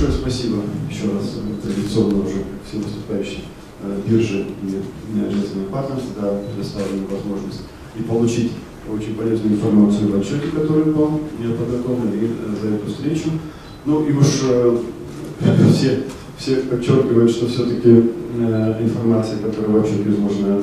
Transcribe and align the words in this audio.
Большое 0.00 0.18
спасибо 0.18 0.62
еще 0.88 1.12
раз 1.12 1.36
традиционно 1.62 2.22
уже 2.22 2.44
всем 2.66 2.80
выступающим 2.80 3.42
бирже 4.06 4.46
и 4.62 4.66
Дженсен 5.14 5.68
Partners 5.70 6.00
за 6.18 6.40
предоставленную 6.48 7.06
возможность 7.10 7.60
и 7.98 8.02
получить 8.02 8.52
очень 8.90 9.14
полезную 9.14 9.56
информацию 9.56 10.10
в 10.10 10.18
отчете, 10.18 10.46
который 10.54 10.84
был 10.84 11.20
подготовлен, 11.38 12.14
и 12.14 12.28
за 12.62 12.76
эту 12.76 12.86
встречу. 12.90 13.28
Ну 13.84 14.06
и 14.06 14.12
уж 14.12 14.24
все, 15.74 16.04
все 16.38 16.56
подчеркивают, 16.62 17.30
что 17.30 17.48
все-таки 17.48 17.90
информация, 18.80 19.38
которая 19.40 19.80
вообще 19.80 19.96
безусловно 19.96 20.62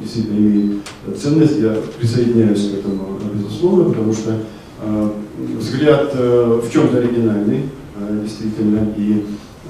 действительно 0.00 0.38
имеет 0.38 0.82
ценность, 1.20 1.58
я 1.58 1.76
присоединяюсь 2.00 2.70
к 2.70 2.78
этому 2.78 3.18
безусловно, 3.34 3.90
потому 3.90 4.14
что 4.14 4.38
э, 4.80 5.10
взгляд 5.58 6.10
э, 6.14 6.60
в 6.64 6.72
чем-то 6.72 6.96
оригинальный, 6.96 7.58
э, 7.58 7.81
действительно, 8.22 8.88
и 8.96 9.24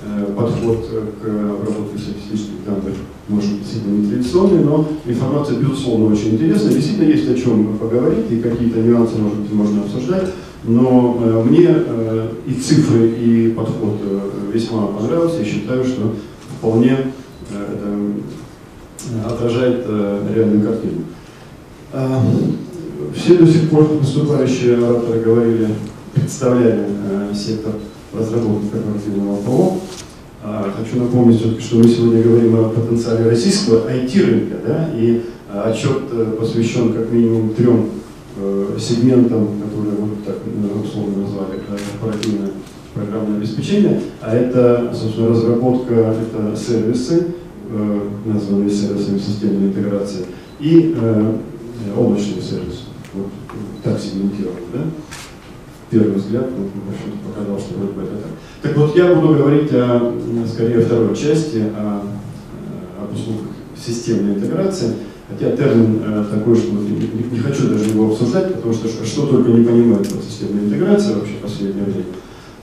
э, 0.04 0.32
подход 0.36 0.88
к 1.22 1.26
обработке 1.26 1.98
статистических 1.98 2.64
данных 2.66 2.96
может 3.28 3.50
быть 3.50 3.60
действительно 3.60 3.98
нетрадиционный, 3.98 4.64
но 4.64 4.88
информация, 5.06 5.58
безусловно, 5.58 6.12
очень 6.12 6.34
интересная. 6.34 6.72
Действительно 6.72 7.08
есть 7.08 7.30
о 7.30 7.34
чем 7.34 7.78
поговорить, 7.78 8.30
и 8.30 8.40
какие-то 8.40 8.80
нюансы, 8.80 9.16
может 9.18 9.38
быть, 9.38 9.52
можно 9.52 9.82
обсуждать. 9.82 10.30
Но 10.64 11.18
э, 11.20 11.44
мне 11.44 11.68
э, 11.68 12.28
и 12.46 12.54
цифры, 12.54 13.08
и 13.08 13.50
подход 13.50 13.98
э, 14.04 14.20
весьма 14.52 14.86
понравился. 14.86 15.38
Я 15.40 15.44
считаю, 15.44 15.84
что 15.84 16.14
вполне 16.58 17.12
э, 17.50 18.12
отражает 19.26 19.84
э, 19.86 20.32
реальную 20.34 20.68
картину. 20.68 21.04
Э, 21.92 22.18
все 23.16 23.36
до 23.36 23.46
сих 23.46 23.70
пор 23.70 23.84
выступающие 23.84 24.76
ораторы 24.76 25.20
говорили, 25.20 25.68
представляли 26.14 26.86
э, 26.88 27.34
сектор 27.34 27.72
разработки 28.14 28.68
корпоративного 28.68 29.36
ПО. 29.42 29.78
Э, 30.42 30.70
хочу 30.76 31.02
напомнить 31.02 31.40
что 31.60 31.76
мы 31.76 31.84
сегодня 31.84 32.22
говорим 32.22 32.56
о 32.56 32.68
потенциале 32.68 33.28
российского 33.28 33.88
IT-рынка, 33.90 34.56
да, 34.66 34.90
и 34.94 35.22
э, 35.52 35.60
отчет 35.60 36.02
э, 36.10 36.36
посвящен 36.38 36.92
как 36.92 37.10
минимум 37.10 37.54
трем 37.54 37.90
э, 38.36 38.76
сегментам, 38.78 39.48
которые 39.62 39.96
вот 39.96 40.24
так 40.24 40.36
э, 40.44 40.84
условно 40.84 41.22
назвали 41.22 41.60
корпоративное 41.68 42.50
программное 42.94 43.38
обеспечение, 43.38 44.00
а 44.20 44.34
это, 44.34 44.92
собственно, 44.94 45.28
разработка, 45.28 45.94
это 45.94 46.56
сервисы, 46.56 47.28
э, 47.70 48.00
названные 48.26 48.70
сервисами 48.70 49.18
системной 49.18 49.68
интеграции, 49.68 50.26
и 50.60 50.94
э, 50.96 51.36
облачный 51.96 52.42
сервис. 52.42 52.84
Вот, 53.14 53.26
так 53.82 53.98
сегментирован, 54.00 54.56
да? 54.72 54.80
Первый 55.92 56.16
взгляд, 56.16 56.48
ну, 56.56 56.64
в 56.64 56.88
общем 56.88 57.18
показал, 57.28 57.58
что 57.58 57.78
вроде 57.78 57.92
бы 57.92 58.00
это 58.00 58.16
так. 58.16 58.32
Так 58.62 58.76
вот, 58.78 58.96
я 58.96 59.14
буду 59.14 59.34
говорить 59.34 59.68
о, 59.72 60.14
скорее, 60.50 60.80
второй 60.80 61.14
части, 61.14 61.64
о, 61.76 62.00
э, 62.00 63.04
об 63.04 63.12
услугах 63.12 63.48
системной 63.76 64.36
интеграции. 64.36 64.94
Хотя 65.28 65.54
термин 65.54 66.00
э, 66.02 66.24
такой, 66.32 66.56
что 66.56 66.72
не, 66.72 66.96
не, 66.96 67.30
не 67.32 67.38
хочу 67.40 67.68
даже 67.68 67.90
его 67.90 68.10
обсуждать, 68.10 68.54
потому 68.54 68.72
что 68.72 68.88
что, 68.88 69.26
только 69.26 69.50
не 69.50 69.66
понимает 69.66 70.08
под 70.08 70.24
системной 70.24 70.64
интеграцией 70.64 71.16
вообще 71.16 71.34
в 71.34 71.42
последнее 71.42 71.84
время. 71.84 72.04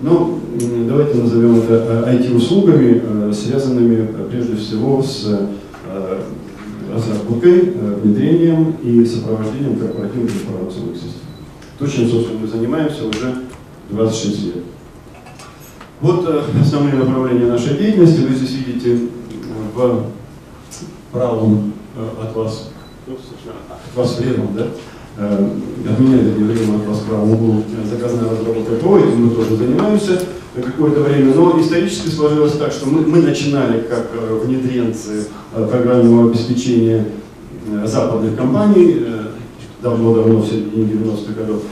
Но 0.02 0.40
давайте 0.88 1.20
назовем 1.20 1.60
это 1.60 2.04
IT-услугами, 2.08 3.02
э, 3.06 3.32
связанными 3.32 4.10
э, 4.10 4.28
прежде 4.32 4.56
всего 4.56 5.04
с 5.04 5.28
э, 5.28 6.22
разработкой, 6.92 7.74
внедрением 8.02 8.76
и 8.82 9.06
сопровождением 9.06 9.76
корпоративных 9.76 10.32
информационных 10.32 10.96
систем. 10.96 11.29
То, 11.80 11.88
чем, 11.88 12.10
собственно, 12.10 12.40
мы 12.40 12.48
занимаемся 12.48 13.08
уже 13.08 13.36
26 13.90 14.44
лет. 14.44 14.64
Вот 16.02 16.28
основные 16.28 16.96
направления 16.96 17.46
нашей 17.46 17.78
деятельности. 17.78 18.22
Вы 18.22 18.36
здесь 18.36 18.52
видите 18.66 19.08
в 19.74 20.04
правом 21.12 21.74
от 22.22 22.36
вас, 22.36 22.72
от 23.08 23.96
вас 23.96 24.18
в 24.18 24.22
левом, 24.22 24.56
да? 24.56 24.68
Э, 25.18 25.50
от 25.90 26.00
меня 26.00 26.22
это 26.22 26.30
время 26.30 26.78
от 26.78 26.88
вас 26.88 27.00
правом 27.00 27.32
углу 27.32 27.64
заказная 27.90 28.30
разработка 28.30 28.76
ПО, 28.76 29.00
этим 29.00 29.26
мы 29.26 29.36
тоже 29.36 29.58
занимаемся 29.58 30.22
какое-то 30.56 31.02
время, 31.02 31.34
но 31.34 31.60
исторически 31.60 32.08
сложилось 32.08 32.54
так, 32.54 32.72
что 32.72 32.88
мы, 32.88 33.02
мы 33.02 33.22
начинали 33.22 33.82
как 33.82 34.12
э, 34.14 34.42
внедренцы 34.46 35.28
э, 35.54 35.68
программного 35.68 36.30
обеспечения 36.30 37.06
западных 37.86 38.36
компаний, 38.36 39.06
давно-давно, 39.82 40.40
в 40.40 40.48
середине 40.48 40.86
90-х 40.86 41.34
годов, 41.34 41.64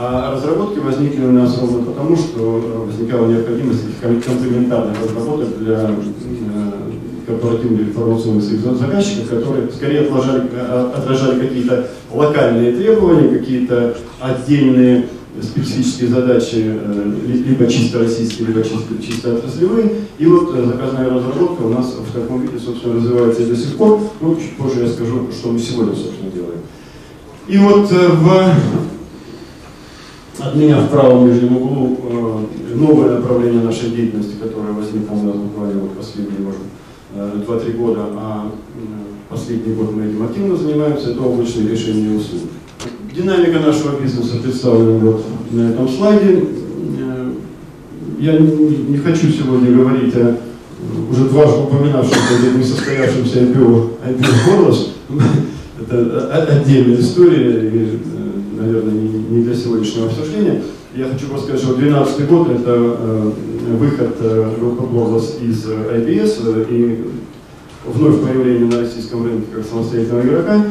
а 0.00 0.32
разработки 0.32 0.78
возникли 0.78 1.24
у 1.24 1.32
нас 1.32 1.58
ровно 1.60 1.82
потому, 1.82 2.16
что 2.16 2.84
возникала 2.86 3.26
необходимость 3.26 3.82
комплементарных 4.00 4.96
разработок 5.02 5.58
для 5.58 5.90
корпоративных 7.26 7.88
информационных 7.88 8.44
заказчиков, 8.44 9.28
которые 9.28 9.70
скорее 9.70 10.02
отражали, 10.02 10.48
э, 10.52 10.92
отражали 10.96 11.40
какие-то 11.40 11.90
локальные 12.12 12.76
требования, 12.76 13.38
какие-то 13.38 13.96
отдельные 14.20 15.06
специфические 15.42 16.10
задачи, 16.10 16.64
э, 16.64 17.12
либо 17.26 17.66
чисто 17.66 17.98
российские, 17.98 18.48
либо 18.48 18.62
чисто, 18.62 19.02
чисто 19.04 19.34
отраслевые. 19.34 19.92
И 20.18 20.26
вот 20.26 20.54
э, 20.56 20.64
заказная 20.64 21.10
разработка 21.10 21.62
у 21.62 21.68
нас 21.70 21.94
в 21.94 22.12
таком 22.12 22.42
виде, 22.42 22.58
собственно, 22.58 22.94
развивается 22.94 23.46
до 23.46 23.56
сих 23.56 23.76
пор. 23.76 24.00
Ну, 24.20 24.36
чуть 24.36 24.56
позже 24.56 24.84
я 24.84 24.88
скажу, 24.88 25.28
что 25.32 25.48
мы 25.50 25.58
сегодня, 25.58 25.94
собственно, 25.94 26.30
делаем. 26.30 26.60
И 27.48 27.58
вот 27.58 27.90
в 27.90 28.97
от 30.48 30.56
меня 30.56 30.80
в 30.80 30.88
правом 30.88 31.28
нижнем 31.28 31.56
углу 31.56 31.98
новое 32.74 33.18
направление 33.18 33.62
нашей 33.62 33.90
деятельности, 33.90 34.36
которое 34.40 34.72
возникло 34.72 35.14
у 35.14 35.22
нас 35.22 35.36
буквально 35.36 35.80
вот 35.82 35.96
последние, 35.96 36.40
может 36.40 37.46
2-3 37.46 37.76
года, 37.76 38.00
а 38.16 38.50
последний 39.28 39.74
год 39.74 39.94
мы 39.94 40.06
этим 40.06 40.24
активно 40.24 40.56
занимаемся, 40.56 41.10
это 41.10 41.22
облачные 41.22 41.68
решения 41.68 42.16
услуг. 42.16 42.42
Динамика 43.14 43.58
нашего 43.58 44.00
бизнеса 44.00 44.36
представлена 44.42 44.98
вот 44.98 45.24
на 45.50 45.70
этом 45.70 45.88
слайде. 45.88 46.44
Э, 47.00 47.32
я 48.20 48.38
не 48.38 48.98
хочу 48.98 49.28
сегодня 49.30 49.72
говорить 49.72 50.14
о 50.14 50.36
уже 51.10 51.24
дважды 51.24 51.62
упоминавшемся 51.62 52.56
несостоявшемся 52.56 53.40
IPO, 53.40 53.90
IPO. 54.06 54.76
Это 55.90 56.60
отдельная 56.60 57.00
история, 57.00 57.70
э, 57.72 57.98
наверное, 58.58 58.92
не 58.92 59.42
для 59.42 59.54
сегодняшнего 59.54 60.06
обсуждения. 60.06 60.62
Я 60.94 61.06
хочу 61.06 61.26
просто 61.26 61.48
сказать, 61.48 61.62
что 61.62 61.74
2012 61.74 62.28
год 62.28 62.50
это 62.50 62.72
э, 62.74 63.30
выход 63.78 64.16
э, 64.20 64.50
Горлос 64.58 65.38
из 65.40 65.66
IBS 65.66 66.42
э, 66.44 66.64
и 66.70 67.04
вновь 67.86 68.22
появление 68.22 68.66
на 68.66 68.80
российском 68.80 69.24
рынке 69.24 69.46
как 69.54 69.66
самостоятельного 69.66 70.22
игрока. 70.22 70.64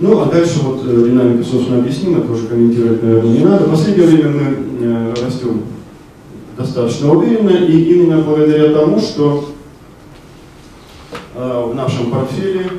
Ну, 0.00 0.20
а 0.20 0.26
дальше 0.26 0.60
вот 0.62 0.84
динамика, 0.84 1.44
собственно, 1.44 1.78
объяснима, 1.78 2.22
тоже 2.22 2.46
комментировать, 2.46 3.02
наверное, 3.02 3.30
не 3.30 3.44
надо. 3.44 3.64
В 3.66 3.70
последнее 3.70 4.06
время 4.06 4.30
мы 4.30 5.14
растем 5.22 5.62
достаточно 6.56 7.12
уверенно, 7.12 7.50
и 7.50 7.94
именно 7.94 8.22
благодаря 8.22 8.72
тому, 8.72 9.00
что 9.00 9.50
в 11.34 11.74
нашем 11.74 12.10
портфеле 12.10 12.70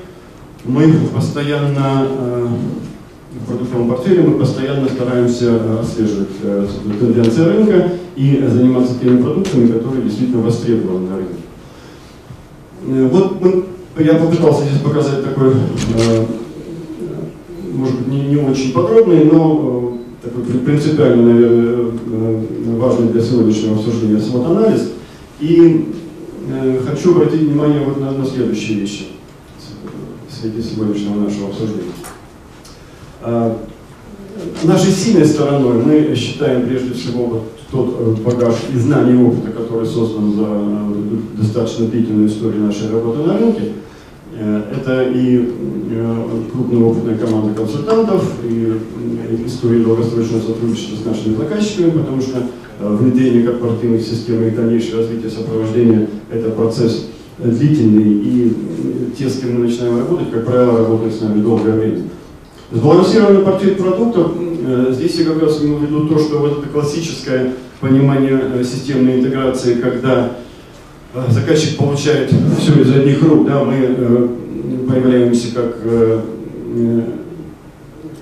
мы 0.65 0.93
постоянно 1.13 2.07
продуктовом 3.47 3.89
портфеле 3.89 4.23
мы 4.23 4.39
постоянно 4.39 4.87
стараемся 4.89 5.45
э, 5.51 5.79
отслеживать 5.81 6.29
э, 6.41 6.67
тенденции 6.99 7.41
рынка 7.41 7.91
и 8.15 8.43
заниматься 8.47 8.99
теми 8.99 9.21
продуктами, 9.21 9.71
которые 9.71 10.03
действительно 10.03 10.41
востребованы 10.41 11.09
на 11.09 11.17
рынке. 11.17 11.33
Э, 12.87 13.07
вот 13.11 13.65
я 13.99 14.15
попытался 14.15 14.65
здесь 14.65 14.81
показать 14.81 15.23
такой, 15.23 15.53
может 17.73 17.99
быть, 17.99 18.07
не, 18.07 18.37
очень 18.37 18.71
подробный, 18.71 19.25
но 19.25 19.97
такой 20.23 20.43
принципиально, 20.43 21.33
наверное, 21.33 21.91
важный 22.77 23.09
для 23.09 23.21
сегодняшнего 23.21 23.75
обсуждения 23.75 24.19
свод-анализ. 24.19 24.91
И 25.41 25.93
хочу 26.87 27.11
обратить 27.11 27.41
внимание 27.41 27.83
вот 27.83 27.99
на, 27.99 28.11
на 28.11 28.25
следующие 28.25 28.79
вещи 28.79 29.07
в 30.29 30.33
свете 30.33 30.61
сегодняшнего 30.61 31.15
нашего 31.15 31.49
обсуждения. 31.49 31.91
А, 33.21 33.57
нашей 34.63 34.91
сильной 34.91 35.25
стороной 35.25 35.83
мы 35.83 36.15
считаем 36.15 36.67
прежде 36.67 36.93
всего 36.93 37.25
вот 37.25 37.43
тот 37.71 37.95
э, 37.99 38.15
багаж 38.23 38.55
и 38.73 38.77
знания 38.77 39.13
и 39.13 39.23
опыта, 39.23 39.51
который 39.51 39.85
создан 39.85 40.33
за 40.33 40.45
э, 40.47 41.37
достаточно 41.37 41.87
длительную 41.87 42.27
историю 42.27 42.63
нашей 42.63 42.91
работы 42.91 43.19
на 43.19 43.37
рынке. 43.37 43.73
Э, 44.37 44.63
это 44.75 45.03
и 45.13 45.53
крупная 46.51 46.83
опытная 46.83 47.17
команда 47.17 47.53
консультантов, 47.53 48.23
и 48.43 48.77
история 49.45 49.83
долгосрочного 49.83 50.41
сотрудничества 50.41 50.95
с 50.95 51.05
нашими 51.05 51.35
заказчиками, 51.35 51.91
потому 51.91 52.21
что 52.21 52.43
внедрение 52.79 53.43
корпоративных 53.43 54.01
систем 54.01 54.41
и 54.43 54.51
дальнейшее 54.51 54.97
развитие 54.97 55.29
сопровождения– 55.29 56.07
это 56.31 56.49
процесс 56.51 57.07
длительный, 57.37 58.13
и 58.13 58.53
те, 59.17 59.29
с 59.29 59.39
кем 59.39 59.55
мы 59.55 59.67
начинаем 59.67 59.99
работать, 59.99 60.31
как 60.31 60.45
правило, 60.45 60.77
работают 60.79 61.13
с 61.13 61.21
нами 61.21 61.41
долгое 61.41 61.73
время. 61.73 62.03
Сбалансированный 62.71 63.41
портфель 63.41 63.75
продуктов, 63.75 64.31
здесь 64.91 65.15
я 65.15 65.25
как 65.25 65.41
раз 65.41 65.61
имею 65.61 65.77
в 65.77 65.83
виду 65.83 66.07
то, 66.07 66.19
что 66.19 66.37
вот 66.37 66.59
это 66.59 66.69
классическое 66.69 67.53
понимание 67.79 68.63
системной 68.63 69.19
интеграции, 69.19 69.75
когда 69.75 70.33
заказчик 71.29 71.77
получает 71.77 72.31
все 72.59 72.79
из 72.79 72.95
одних 72.95 73.23
рук, 73.23 73.47
да, 73.47 73.63
мы 73.63 74.29
появляемся 74.87 75.55
как 75.55 75.77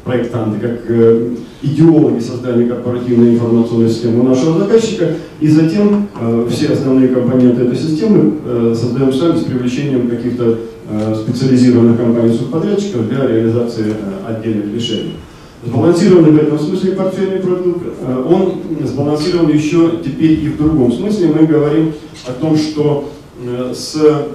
проектанты, 0.07 0.59
как 0.59 0.79
э, 0.89 1.29
идеологи 1.61 2.19
создания 2.19 2.65
корпоративной 2.65 3.35
информационной 3.35 3.89
системы 3.89 4.21
у 4.21 4.23
нашего 4.23 4.59
заказчика, 4.59 5.15
и 5.39 5.47
затем 5.47 6.07
э, 6.19 6.47
все 6.49 6.69
основные 6.69 7.09
компоненты 7.09 7.63
этой 7.63 7.77
системы 7.77 8.35
э, 8.45 8.75
создаем 8.75 9.13
сами 9.13 9.37
с 9.37 9.43
привлечением 9.43 10.09
каких-то 10.09 10.43
э, 10.45 10.55
специализированных 11.15 11.97
компаний-субподрядчиков 11.97 13.09
для 13.09 13.27
реализации 13.27 13.87
э, 13.87 14.27
отдельных 14.27 14.73
решений. 14.73 15.15
Сбалансированный 15.65 16.31
в 16.31 16.37
этом 16.37 16.59
смысле 16.59 16.91
портфельный 16.93 17.39
продукт, 17.39 17.83
э, 17.85 18.25
он 18.29 18.61
сбалансирован 18.85 19.51
еще 19.51 19.99
теперь 20.03 20.43
и 20.43 20.49
в 20.49 20.57
другом 20.57 20.91
смысле. 20.93 21.27
Мы 21.27 21.45
говорим 21.45 21.93
о 22.25 22.31
том, 22.31 22.55
что 22.55 23.09
э, 23.43 23.73
с 23.75 23.95
э, 23.95 24.27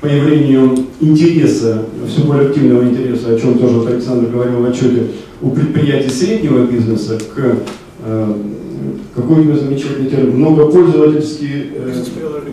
появлением 0.00 0.86
интереса, 1.00 1.84
все 2.08 2.22
более 2.22 2.48
активного 2.48 2.84
интереса, 2.84 3.34
о 3.34 3.38
чем 3.38 3.58
тоже 3.58 3.86
Александр 3.86 4.30
говорил 4.30 4.60
в 4.60 4.64
отчете, 4.64 5.08
у 5.42 5.50
предприятий 5.50 6.10
среднего 6.10 6.64
бизнеса 6.64 7.18
к 7.18 7.56
э, 8.04 8.34
какой 9.14 9.46
у 9.46 9.56
замечательный 9.56 10.08
термин, 10.08 10.38
многопользовательские 10.38 11.72
э, 11.74 12.02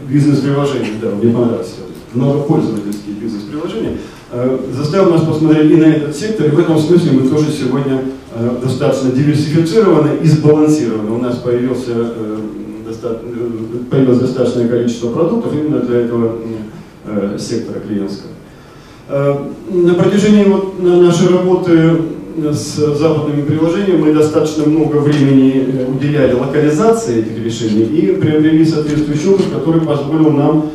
бизнес-приложения, 0.10 0.94
да, 1.02 1.10
мне 1.12 1.34
понравился, 1.34 1.76
многопользовательские 2.14 3.16
бизнес-приложения, 3.22 3.98
э, 4.32 4.58
заставил 4.74 5.12
нас 5.12 5.22
посмотреть 5.22 5.72
и 5.72 5.76
на 5.76 5.86
этот 5.86 6.16
сектор, 6.16 6.48
и 6.48 6.52
в 6.52 6.60
этом 6.60 6.80
смысле 6.80 7.12
мы 7.12 7.30
тоже 7.30 7.52
сегодня 7.52 8.04
э, 8.34 8.58
достаточно 8.62 9.12
диверсифицированы 9.12 10.18
и 10.24 10.28
сбалансированы. 10.28 11.12
У 11.12 11.20
нас 11.20 11.38
появился, 11.38 11.92
э, 11.94 12.38
доста 12.86 13.22
э, 13.24 13.50
появилось 13.90 14.20
достаточное 14.20 14.68
количество 14.68 15.12
продуктов 15.12 15.54
именно 15.54 15.80
для 15.80 16.02
этого 16.02 16.38
Э, 17.10 17.38
сектора 17.40 17.80
клиентского. 17.80 18.32
Э, 19.08 19.34
на 19.70 19.94
протяжении 19.94 20.44
вот 20.44 20.84
нашей 20.84 21.30
работы 21.30 22.02
с 22.52 22.96
западными 22.96 23.44
приложениями 23.44 23.98
мы 23.98 24.14
достаточно 24.14 24.66
много 24.66 24.98
времени 24.98 25.66
э, 25.68 25.86
уделяли 25.90 26.34
локализации 26.34 27.20
этих 27.20 27.44
решений 27.44 27.84
и 27.84 28.16
приобрели 28.16 28.64
соответствующий 28.66 29.30
опыт, 29.30 29.46
который 29.54 29.82
позволил 29.82 30.32
нам 30.32 30.72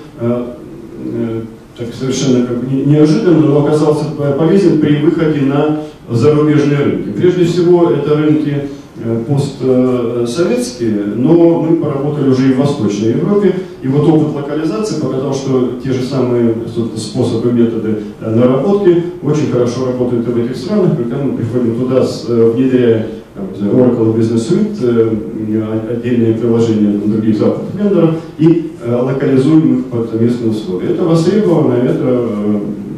так 1.76 1.88
совершенно 1.98 2.46
как 2.46 2.62
неожиданно, 2.70 3.40
но 3.40 3.64
оказался 3.64 4.04
полезен 4.38 4.78
при 4.78 4.98
выходе 4.98 5.40
на 5.40 5.80
зарубежные 6.08 6.78
рынки. 6.78 7.08
Прежде 7.08 7.44
всего, 7.44 7.90
это 7.90 8.14
рынки 8.14 8.54
Э, 8.54 8.81
постсоветские, 9.26 11.04
но 11.16 11.62
мы 11.62 11.76
поработали 11.76 12.28
уже 12.28 12.50
и 12.50 12.52
в 12.52 12.58
Восточной 12.58 13.10
Европе, 13.10 13.54
и 13.82 13.88
вот 13.88 14.06
опыт 14.06 14.34
локализации 14.36 15.00
показал, 15.00 15.34
что 15.34 15.80
те 15.82 15.92
же 15.92 16.02
самые 16.02 16.54
способы, 16.96 17.52
методы 17.52 17.96
э, 18.20 18.34
наработки 18.34 19.04
очень 19.22 19.50
хорошо 19.50 19.86
работают 19.86 20.28
и 20.28 20.30
в 20.30 20.36
этих 20.36 20.56
странах, 20.56 20.96
когда 20.96 21.16
мы 21.16 21.36
приходим 21.36 21.76
туда, 21.76 22.02
э, 22.02 22.52
внедряя 22.54 23.06
Oracle 23.34 24.14
Business 24.14 24.46
Suite, 24.50 25.90
отдельные 25.90 26.34
приложения 26.34 26.98
других 26.98 27.38
западных 27.38 27.74
вендоров, 27.74 28.14
и 28.38 28.72
локализуем 28.86 29.78
их 29.78 29.86
под 29.86 30.20
местные 30.20 30.50
условия. 30.50 30.90
Это 30.90 31.04
востребовано, 31.04 31.74
это 31.74 32.28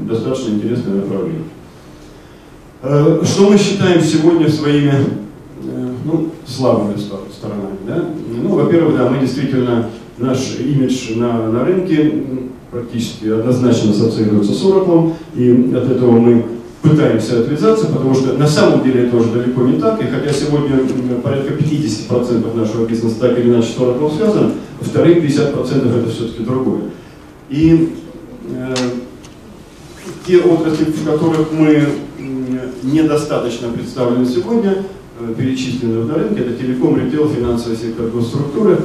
достаточно 0.09 0.55
интересное 0.55 0.97
направление. 0.97 1.45
Что 3.23 3.49
мы 3.49 3.57
считаем 3.57 4.01
сегодня 4.03 4.49
своими 4.49 4.93
ну, 6.05 6.31
слабыми 6.47 6.97
сторонами. 6.99 7.79
Да? 7.87 8.05
Ну, 8.43 8.49
во-первых, 8.51 8.97
да, 8.97 9.09
мы 9.09 9.19
действительно, 9.19 9.91
наш 10.19 10.59
имидж 10.59 11.17
на, 11.17 11.51
на 11.51 11.65
рынке 11.65 12.25
практически 12.71 13.29
однозначно 13.29 13.91
ассоциируется 13.91 14.53
с 14.53 14.63
Oracle, 14.65 15.15
и 15.35 15.73
от 15.75 15.91
этого 15.91 16.13
мы 16.13 16.45
пытаемся 16.83 17.41
отвязаться, 17.41 17.87
потому 17.87 18.15
что 18.15 18.35
на 18.35 18.47
самом 18.47 18.85
деле 18.85 19.07
это 19.07 19.17
уже 19.17 19.31
далеко 19.31 19.63
не 19.63 19.79
так, 19.79 20.03
и 20.03 20.07
хотя 20.07 20.33
сегодня 20.33 20.79
порядка 21.23 21.55
50% 21.55 22.57
нашего 22.57 22.87
бизнеса 22.87 23.17
так 23.21 23.39
или 23.39 23.49
иначе 23.49 23.69
с 23.69 23.77
Oracle 23.79 24.15
связан, 24.17 24.53
вторые 24.81 25.21
50% 25.21 25.99
это 25.99 26.11
все-таки 26.11 26.43
другое. 26.43 26.83
И 27.49 27.95
э, 28.51 28.75
те 30.27 30.39
отрасли, 30.39 30.85
в 30.85 31.05
которых 31.05 31.53
мы 31.53 31.87
недостаточно 32.83 33.69
представлены 33.69 34.27
сегодня, 34.27 34.85
Э, 34.85 35.04
перечисленных 35.37 36.09
на 36.09 36.15
рынке, 36.15 36.41
это 36.41 36.55
телеком, 36.55 36.97
ритейл, 36.99 37.29
финансовый 37.29 37.77
сектор, 37.77 38.07
госструктуры, 38.09 38.79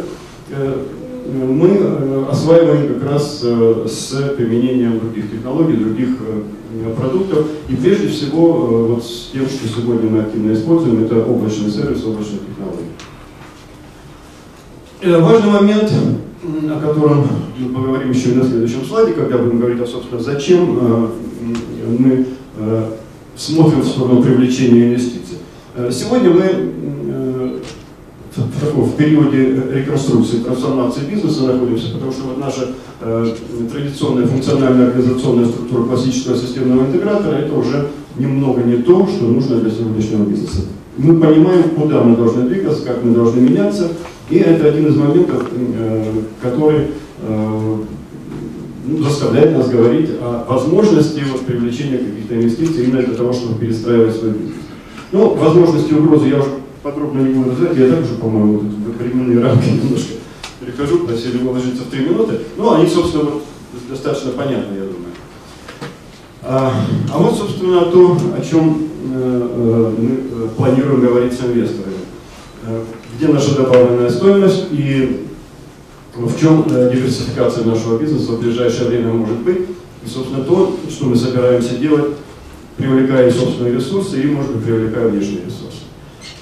э, 0.51 0.85
мы 1.27 1.69
э, 1.69 2.25
осваиваем 2.29 2.93
как 2.93 3.11
раз 3.11 3.41
с 3.41 4.33
применением 4.37 4.99
других 4.99 5.31
технологий, 5.31 5.75
других 5.75 6.09
продуктов. 6.97 7.45
И 7.67 7.75
прежде 7.75 8.07
всего 8.07 8.87
вот 8.87 9.03
с 9.03 9.29
тем, 9.31 9.47
что 9.47 9.67
сегодня 9.67 10.09
мы 10.09 10.19
активно 10.21 10.53
используем, 10.53 11.03
это 11.03 11.23
облачный 11.23 11.71
сервис, 11.71 12.03
облачные 12.03 12.39
технологии. 12.49 12.89
Важный 15.21 15.51
момент, 15.51 15.91
о 16.43 16.79
котором 16.79 17.27
мы 17.57 17.73
поговорим 17.73 18.11
еще 18.11 18.31
и 18.31 18.35
на 18.35 18.43
следующем 18.43 18.85
слайде, 18.85 19.13
когда 19.13 19.37
будем 19.37 19.59
говорить, 19.59 19.81
о, 19.81 19.87
собственно, 19.87 20.21
зачем 20.21 21.09
мы 21.99 22.25
смотрим 23.35 23.81
в 23.81 23.87
сторону 23.87 24.21
привлечения 24.21 24.87
инвестиций. 24.87 25.37
Э, 25.79 25.89
сегодня 25.91 26.29
мы 26.31 26.43
э, 26.43 27.59
в, 28.35 28.95
периоде 28.97 29.61
реконструкции, 29.73 30.39
трансформации 30.39 31.01
бизнеса 31.09 31.43
находимся, 31.43 31.93
потому 31.93 32.11
что 32.11 32.23
вот 32.23 32.37
наша 32.37 32.71
э, 33.01 33.33
традиционная 33.71 34.27
функциональная 34.27 34.87
организационная 34.87 35.45
структура 35.45 35.85
классического 35.85 36.35
системного 36.35 36.85
интегратора 36.85 37.37
это 37.37 37.53
уже 37.53 37.87
немного 38.17 38.61
не 38.61 38.77
то, 38.77 39.07
что 39.07 39.25
нужно 39.25 39.61
для 39.61 39.71
сегодняшнего 39.71 40.25
бизнеса. 40.25 40.63
Мы 40.97 41.17
понимаем, 41.17 41.63
куда 41.69 42.03
мы 42.03 42.17
должны 42.17 42.49
двигаться, 42.49 42.85
как 42.85 43.01
мы 43.01 43.13
должны 43.13 43.39
меняться, 43.39 43.87
и 44.29 44.37
это 44.37 44.67
один 44.67 44.87
из 44.87 44.97
моментов, 44.97 45.49
который 46.41 46.87
ну, 48.85 49.03
заставляет 49.03 49.57
нас 49.57 49.69
говорить 49.69 50.09
о 50.21 50.45
возможности 50.45 51.23
вот, 51.31 51.41
привлечения 51.41 51.99
каких-то 51.99 52.35
инвестиций 52.35 52.83
именно 52.83 53.01
для 53.01 53.15
того, 53.15 53.31
чтобы 53.31 53.57
перестраивать 53.57 54.15
свой 54.15 54.31
бизнес. 54.31 54.58
Ну, 55.11 55.33
возможности 55.35 55.93
угрозы 55.93 56.27
я 56.27 56.39
уже 56.39 56.49
подробно 56.83 57.21
не 57.21 57.33
буду 57.33 57.51
называть, 57.51 57.77
я 57.77 57.89
также, 57.89 58.15
по-моему, 58.15 58.59
вот 58.59 58.95
временные 58.97 59.43
рамки 59.43 59.69
немножко 59.83 60.13
перехожу, 60.59 60.99
просили 60.99 61.37
выложиться 61.37 61.83
в 61.83 61.87
три 61.87 62.05
минуты. 62.05 62.39
Ну, 62.57 62.73
они, 62.73 62.87
собственно, 62.87 63.23
вот, 63.23 63.43
достаточно 63.89 64.31
понятны, 64.31 64.75
я 64.75 64.81
думаю. 64.81 65.09
А, 66.43 66.73
а 67.11 67.17
вот, 67.17 67.37
собственно, 67.37 67.85
то, 67.85 68.17
о 68.37 68.41
чем 68.41 68.87
э, 69.13 69.49
э, 69.51 69.93
мы 69.97 70.09
э, 70.09 70.47
планируем 70.55 71.01
говорить 71.01 71.33
с 71.33 71.43
инвесторами. 71.43 71.95
Э, 72.65 72.83
где 73.17 73.27
наша 73.27 73.55
добавленная 73.55 74.09
стоимость 74.09 74.67
и 74.71 75.25
в 76.15 76.39
чем 76.39 76.65
диверсификация 76.67 77.65
нашего 77.65 77.97
бизнеса 77.97 78.33
в 78.33 78.41
ближайшее 78.41 78.89
время 78.89 79.13
может 79.13 79.37
быть. 79.37 79.59
И, 80.05 80.07
собственно, 80.07 80.43
то, 80.43 80.75
что 80.89 81.05
мы 81.05 81.15
собираемся 81.15 81.75
делать 81.77 82.11
привлекая 82.79 83.29
собственные 83.29 83.73
ресурсы 83.73 84.23
и, 84.23 84.27
может 84.27 84.55
быть, 84.55 84.63
привлекая 84.63 85.09
внешние 85.09 85.45
ресурсы. 85.45 85.83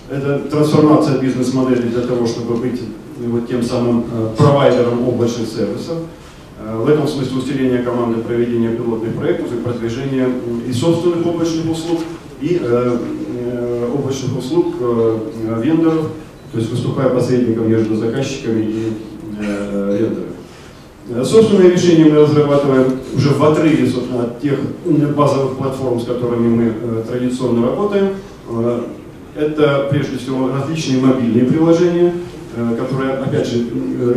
Это 0.10 0.40
трансформация 0.50 1.20
бизнес-модели 1.20 1.90
для 1.90 2.02
того, 2.02 2.26
чтобы 2.26 2.56
быть 2.56 2.80
вот 3.18 3.50
тем 3.50 3.64
самым 3.64 4.06
э, 4.12 4.30
провайдером 4.38 5.08
облачных 5.08 5.50
сервисов. 5.50 5.98
Э, 6.60 6.78
в 6.78 6.88
этом 6.88 7.08
смысле 7.08 7.38
усиление 7.38 7.80
команды 7.80 8.22
проведения 8.22 8.70
пилотных 8.70 9.16
проектов 9.16 9.52
и 9.52 9.58
продвижение 9.58 10.30
и 10.66 10.72
собственных 10.72 11.26
облачных 11.26 11.70
услуг, 11.72 12.02
и 12.40 12.62
э, 12.62 12.98
облачных 13.94 14.38
услуг 14.38 14.76
вендоров, 15.64 16.12
то 16.52 16.60
есть 16.60 16.70
выступая 16.70 17.10
посредником 17.10 17.70
между 17.70 17.96
заказчиками 17.96 18.62
и 18.62 18.94
вендорами. 19.40 20.37
Э, 21.10 21.24
собственное 21.24 21.72
решение 21.72 22.06
мы 22.06 22.20
разрабатываем 22.22 23.00
уже 23.16 23.30
в 23.30 23.44
отрыве 23.44 23.90
собственно, 23.90 24.24
от 24.24 24.42
тех 24.42 24.60
базовых 25.16 25.58
платформ, 25.58 26.00
с 26.02 26.06
которыми 26.06 26.48
мы 26.48 26.64
э, 26.66 27.04
традиционно 27.08 27.68
работаем. 27.68 28.10
Э, 28.50 28.82
это 29.36 29.88
прежде 29.90 30.18
всего 30.18 30.50
различные 30.50 31.00
мобильные 31.00 31.46
приложения, 31.46 32.12
которые, 32.76 33.12
опять 33.12 33.46
же, 33.46 33.68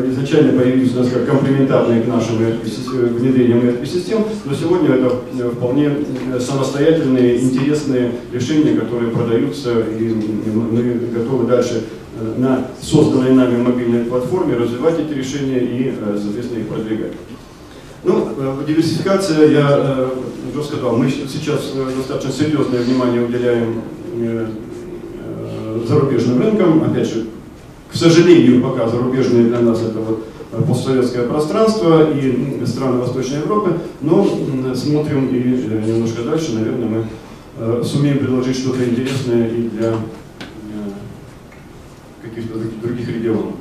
изначально 0.09 0.59
появились 0.59 0.95
у 0.95 1.01
нас 1.01 1.11
как 1.11 1.27
комплементарные 1.27 2.01
к 2.01 2.07
нашим 2.07 2.39
внедрениям 2.39 3.59
ERP-систем, 3.59 4.25
но 4.47 4.55
сегодня 4.55 4.95
это 4.95 5.11
вполне 5.51 5.91
самостоятельные, 6.39 7.39
интересные 7.39 8.13
решения, 8.33 8.81
которые 8.81 9.11
продаются, 9.11 9.81
и 9.81 10.15
мы 10.55 11.01
готовы 11.13 11.47
дальше 11.47 11.83
на 12.37 12.69
созданной 12.81 13.33
нами 13.33 13.63
мобильной 13.63 14.05
платформе, 14.05 14.57
развивать 14.57 14.99
эти 14.99 15.13
решения 15.13 15.59
и, 15.59 15.95
э, 15.99 16.19
соответственно, 16.23 16.61
их 16.61 16.69
продвигать. 16.69 17.13
Ну, 18.03 18.29
э, 18.37 18.65
диверсификация, 18.67 19.51
я 19.51 20.11
уже 20.55 20.65
сказал, 20.65 20.97
мы 20.97 21.11
сейчас 21.11 21.73
э, 21.75 21.91
достаточно 21.97 22.33
серьезное 22.33 22.81
внимание 22.81 23.23
уделяем 23.23 23.83
э, 24.17 24.47
э, 25.19 25.81
зарубежным 25.87 26.41
рынкам. 26.41 26.83
Опять 26.83 27.09
же, 27.09 27.27
к 27.91 27.95
сожалению, 27.95 28.63
пока 28.63 28.89
зарубежные 28.89 29.45
для 29.45 29.61
нас 29.61 29.81
это 29.83 29.99
вот 30.01 30.25
постсоветское 30.67 31.27
пространство 31.27 32.11
и 32.11 32.65
страны 32.67 32.99
Восточной 32.99 33.39
Европы, 33.39 33.79
но 34.01 34.27
смотрим 34.75 35.29
и 35.29 35.89
немножко 35.89 36.23
дальше, 36.23 36.55
наверное, 36.55 37.05
мы 37.57 37.85
сумеем 37.85 38.19
предложить 38.19 38.59
что-то 38.59 38.85
интересное 38.85 39.47
и 39.49 39.69
для 39.69 39.95
каких-то 42.35 42.59
других 42.83 43.09
регионов. 43.09 43.55